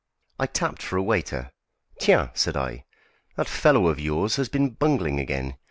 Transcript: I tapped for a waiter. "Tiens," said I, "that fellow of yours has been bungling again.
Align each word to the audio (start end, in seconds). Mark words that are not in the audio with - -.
I 0.39 0.47
tapped 0.47 0.81
for 0.81 0.97
a 0.97 1.03
waiter. 1.03 1.51
"Tiens," 1.99 2.31
said 2.33 2.57
I, 2.57 2.85
"that 3.37 3.47
fellow 3.47 3.85
of 3.85 3.99
yours 3.99 4.37
has 4.37 4.49
been 4.49 4.71
bungling 4.71 5.19
again. 5.19 5.57